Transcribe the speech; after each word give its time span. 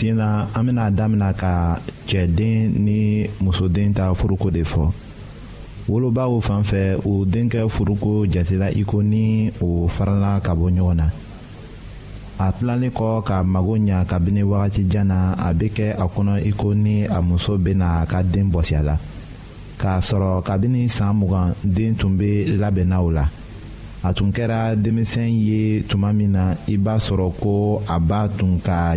sen 0.00 0.16
na 0.16 0.48
an 0.56 0.64
bena 0.64 0.88
damina 0.90 1.28
ka 1.36 1.76
cɛden 2.08 2.72
ni 2.78 3.28
musoden 3.40 3.92
ta 3.92 4.14
furuko 4.16 4.48
de 4.50 4.62
fɔ 4.64 4.88
wolobaw 5.88 6.40
fan 6.40 6.62
fɛ 6.62 6.96
o 7.04 7.24
denkɛ 7.24 7.68
furuko 7.68 8.24
jatela 8.32 8.70
i 8.72 8.82
ko 8.84 9.02
ni 9.02 9.50
o 9.60 9.88
farala 9.88 10.40
ka 10.40 10.52
bɔ 10.56 10.70
ɲɔgɔn 10.72 10.94
na 10.96 11.06
a 12.38 12.48
tilalen 12.56 12.90
kɔ 12.90 13.20
ka 13.24 13.42
mago 13.44 13.76
ɲa 13.76 14.06
kabini 14.08 14.42
wagatijan 14.42 15.06
na 15.08 15.34
a 15.36 15.52
be 15.52 15.68
kɛ 15.68 15.92
a 15.92 16.04
kɔnɔ 16.08 16.40
i 16.48 16.52
ko 16.56 16.72
ni 16.74 17.04
a 17.04 17.20
muso 17.20 17.58
bena 17.58 18.00
a 18.00 18.06
ka 18.06 18.22
den 18.22 18.50
bɔsi 18.50 18.76
k'a 19.80 20.00
sɔrɔ 20.00 20.42
kabini 20.44 20.88
saan 20.88 21.16
mugan 21.20 21.52
den 21.62 21.94
tun 21.94 22.16
be 22.16 22.46
labɛnna 22.56 22.98
la 23.12 23.28
a 24.04 24.14
tun 24.14 24.30
kɛra 24.32 24.74
denmisɛn 24.76 25.28
ye 25.28 25.82
tuma 25.82 26.10
min 26.16 26.32
na 26.32 26.54
i 26.66 26.76
b'a 26.78 26.96
sɔrɔ 26.96 27.32
ko 27.40 27.82
a 27.86 27.98
b'a 28.00 28.28
tun 28.38 28.58
ka 28.64 28.96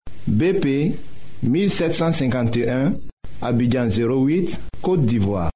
BP 0.29 0.93
1751, 1.43 2.93
Abidjan 3.41 3.87
08, 3.87 4.59
Côte 4.81 5.03
d'Ivoire. 5.05 5.49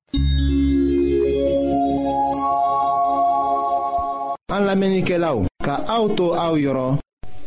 An 4.51 4.63
lamenike 4.65 5.17
la 5.19 5.36
ou, 5.36 5.45
ka 5.63 5.77
auto 5.91 6.34
a 6.34 6.48
ou 6.53 6.57
yoron, 6.57 6.98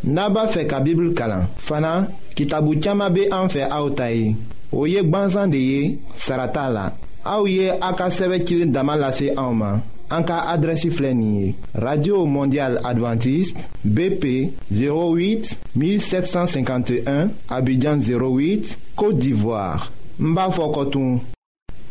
naba 0.04 0.46
fe 0.52 0.66
ka 0.68 0.78
bibl 0.84 1.12
kalan. 1.16 1.46
Fana, 1.56 2.06
ki 2.36 2.46
tabu 2.46 2.74
tiyama 2.78 3.08
be 3.10 3.26
an 3.32 3.48
fe 3.50 3.62
a 3.66 3.80
ou 3.82 3.94
tayi. 3.96 4.34
O 4.72 4.84
yek 4.86 5.08
ban 5.10 5.30
zande 5.32 5.58
ye, 5.58 5.96
sarata 6.16 6.66
la. 6.70 6.86
A 7.24 7.38
ou 7.40 7.48
ye 7.50 7.70
a 7.72 7.94
ka 7.98 8.10
seve 8.14 8.42
kilin 8.44 8.70
damalase 8.74 9.32
a 9.34 9.42
ouman. 9.48 9.82
En 10.10 10.22
cas 10.22 10.44
adressi 10.48 10.88
radio 11.74 12.24
mondiale 12.24 12.80
adventiste 12.82 13.68
bp 13.84 14.52
08 14.72 15.58
1751 15.76 17.28
abidjan 17.50 17.98
08 18.00 18.78
côte 18.96 19.18
d'ivoire 19.18 19.92
Mbafo 20.18 20.74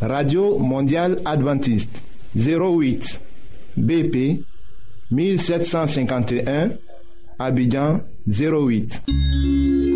radio 0.02 0.58
mondiale 0.58 1.18
adventiste 1.26 2.02
08 2.36 3.20
bp 3.78 4.40
1751 5.12 6.70
abidjan 7.38 8.00
08 8.28 9.96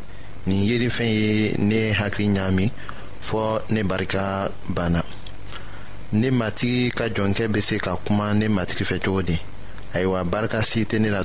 nin 0.47 0.63
yelifɛn 0.65 1.07
ye 1.07 1.55
ne 1.59 1.91
hakili 1.93 2.29
ɲaami 2.35 2.71
fɔɔ 3.27 3.61
ne 3.69 3.83
barika 3.83 4.51
banna 4.69 5.03
ne 6.13 6.29
matigi 6.31 6.89
ka 6.95 7.05
jɔnkɛ 7.09 7.47
be 7.51 7.61
se 7.61 7.77
ka 7.77 7.95
kuma 7.95 8.33
ne 8.33 8.47
matigi 8.47 8.83
fɛ 8.83 8.99
cogo 8.99 9.21
di 9.21 9.37
ayiwa 9.93 10.23
barika 10.29 10.63
si 10.63 10.83
tɛ 10.85 10.99
ne 10.99 11.09
la 11.09 11.23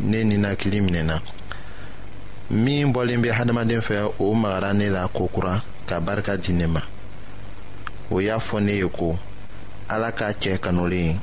ne 0.00 0.22
ninakili 0.24 0.80
minɛna 0.80 1.20
min 2.50 2.92
bɔlen 2.94 3.20
be 3.22 3.28
hadamaden 3.28 3.80
fɛ 3.82 4.12
o 4.18 4.32
magara 4.34 4.72
ne 4.72 4.88
la 4.88 5.06
kokura 5.08 5.60
ka 5.86 6.00
barika 6.00 6.36
di 6.38 6.54
ne 6.54 6.66
ma 6.66 6.80
o 8.10 8.20
y'a 8.20 8.38
fɔ 8.38 8.62
ne 8.62 8.72
ye 8.78 8.88
ko 8.88 9.18
ala 9.90 10.10
k'a 10.12 10.32
cɛ 10.32 10.58
kanulen 10.58 11.18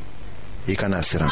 i 0.67 0.75
kana 0.75 0.97
siran 1.01 1.31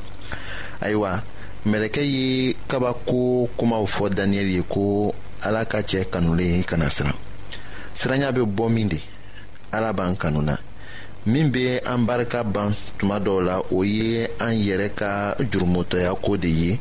ayiwa 0.85 1.23
mɛlɛkɛ 1.71 2.03
ye 2.15 2.25
kabako 2.71 3.49
kumaw 3.59 3.85
fɔ 3.95 4.05
daniyɛli 4.17 4.53
ye 4.57 4.63
ko 4.73 5.15
ala 5.47 5.65
ka 5.65 5.79
cɛ 5.81 6.01
kanulen 6.13 6.65
kana 6.67 6.91
siran 6.91 7.15
siranya 7.95 8.33
bɛ 8.35 8.43
bɔ 8.43 8.67
min 8.71 8.89
de 8.89 8.99
ala 9.73 9.93
b'an 9.93 10.17
kanu 10.19 10.43
na 10.43 10.57
min 11.27 11.51
bɛ 11.53 11.87
an 11.87 11.99
barika 12.07 12.43
ban 12.43 12.75
tuma 12.99 13.21
dɔw 13.23 13.45
la 13.47 13.63
o 13.71 13.83
ye 13.85 14.27
an 14.41 14.55
yɛrɛ 14.55 14.95
ka 14.97 15.35
jurumotɔya 15.39 16.15
ko 16.21 16.37
de 16.37 16.49
ye 16.51 16.81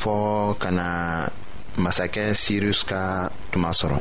fɔɔ 0.00 0.56
ka 0.60 0.70
na 0.70 0.86
masakɛ 1.82 2.24
sirus 2.42 2.80
ka 2.90 3.28
tuma 3.50 3.70
sɔrɔ 3.78 3.96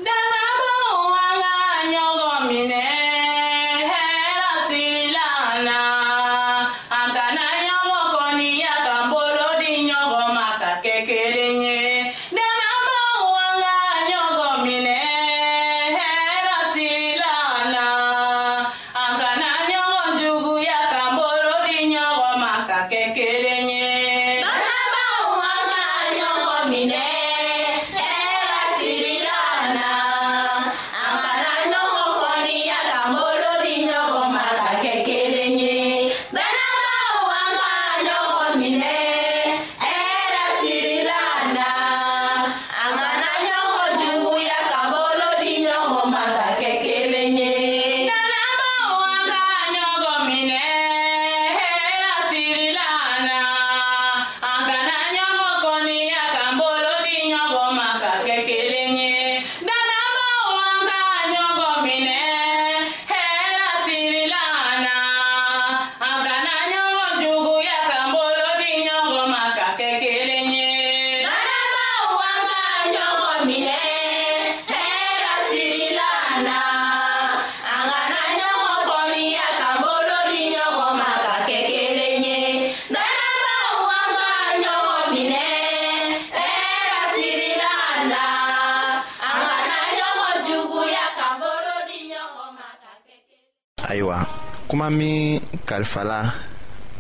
kouman 94.72 94.90
mi 94.96 95.36
kal 95.68 95.84
fala 95.84 96.32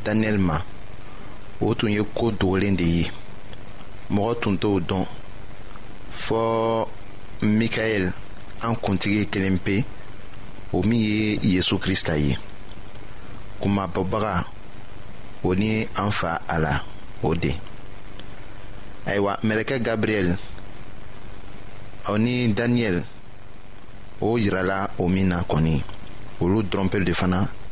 Daniel 0.03 0.36
ma 0.38 0.60
wotoun 1.63 1.89
yo 1.93 2.03
kou 2.03 2.31
dou 2.36 2.57
lende 2.60 2.84
yi 2.84 3.03
mou 4.12 4.25
wotoun 4.27 4.57
tou 4.60 4.81
don 4.81 5.05
fo 6.12 6.41
Mikael 7.41 8.12
an 8.67 8.75
kontige 8.75 9.23
kelempe 9.31 9.75
wou 10.73 10.84
mi 10.84 10.97
ye 10.99 11.21
Yesou 11.53 11.79
Krista 11.79 12.17
yi 12.19 12.36
kouman 13.62 13.88
Bobara 13.95 14.34
wou 15.43 15.55
ni 15.55 15.88
anfa 15.95 16.41
ala 16.51 16.73
wode 17.23 17.53
aywa 19.07 19.38
meleke 19.43 19.79
Gabriel 19.79 20.36
wou 22.10 22.19
ni 22.19 22.51
Daniel 22.51 22.99
wou 24.19 24.36
jirala 24.43 24.89
wou 24.99 25.07
mi 25.07 25.23
nakoni 25.23 25.79
wou 26.41 26.51
lout 26.51 26.67
drompel 26.67 27.07
de 27.07 27.13
fana 27.15 27.45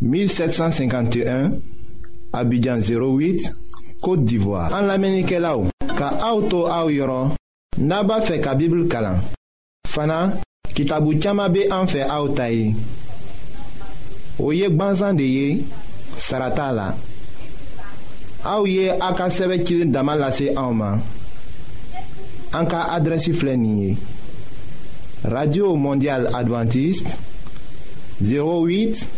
1751 0.00 1.50
Abidjan 2.32 2.78
08 2.78 3.50
Kote 4.00 4.24
d'Ivoire 4.24 4.70
An 4.74 4.82
la 4.86 4.98
menike 4.98 5.40
la 5.42 5.56
ou 5.58 5.66
Ka 5.98 6.12
auto 6.22 6.66
a 6.70 6.84
ou 6.86 6.92
yoron 6.94 7.32
Naba 7.82 8.20
fe 8.22 8.38
ka 8.42 8.54
bibl 8.58 8.84
kalan 8.90 9.18
Fana 9.88 10.38
kitabou 10.74 11.16
tchama 11.18 11.48
be 11.50 11.66
an 11.74 11.88
fe 11.90 12.04
a 12.06 12.20
ou 12.22 12.30
tayi 12.30 12.74
Ou 14.38 14.52
yek 14.54 14.76
ban 14.78 14.94
zande 14.98 15.26
ye 15.26 15.64
Sarata 16.18 16.70
la 16.74 16.88
A 18.46 18.58
ou 18.60 18.68
ye 18.70 18.86
a 18.92 19.10
ka 19.18 19.26
seve 19.34 19.58
kilin 19.64 19.90
damal 19.94 20.22
la 20.22 20.30
se 20.34 20.52
a 20.54 20.62
ou 20.70 20.78
man 20.78 21.02
An 22.54 22.70
ka 22.70 22.86
adresi 22.94 23.34
flenye 23.34 23.96
Radio 25.26 25.74
Mondial 25.74 26.30
Adventist 26.38 27.16
08 28.22 28.22
Abidjan 28.28 29.16